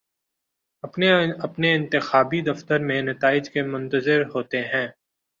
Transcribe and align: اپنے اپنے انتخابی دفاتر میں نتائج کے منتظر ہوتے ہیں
اپنے 0.83 1.09
اپنے 1.39 1.73
انتخابی 1.75 2.41
دفاتر 2.41 2.79
میں 2.79 3.01
نتائج 3.01 3.49
کے 3.49 3.63
منتظر 3.63 4.23
ہوتے 4.35 4.61
ہیں 4.63 4.87